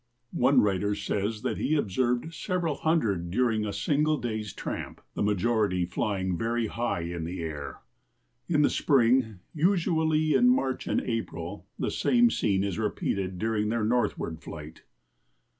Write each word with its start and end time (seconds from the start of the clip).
One 0.33 0.61
writer 0.61 0.95
says 0.95 1.43
that 1.43 1.59
he 1.59 1.75
observed 1.75 2.33
several 2.33 2.77
hundred 2.77 3.29
during 3.29 3.67
a 3.67 3.71
single 3.71 4.17
day's 4.17 4.51
tramp, 4.51 4.99
the 5.13 5.21
majority 5.21 5.85
flying 5.85 6.35
very 6.35 6.65
high 6.65 7.01
in 7.01 7.23
the 7.23 7.43
air. 7.43 7.81
In 8.49 8.63
the 8.63 8.71
spring, 8.71 9.41
usually 9.53 10.33
in 10.33 10.49
March 10.49 10.87
and 10.87 11.01
April, 11.01 11.67
the 11.77 11.91
same 11.91 12.31
scene 12.31 12.63
is 12.63 12.79
repeated 12.79 13.37
during 13.37 13.69
their 13.69 13.83
northward 13.85 14.41
flight. 14.41 14.81